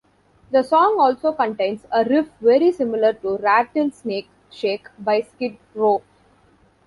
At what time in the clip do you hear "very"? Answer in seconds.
2.41-2.71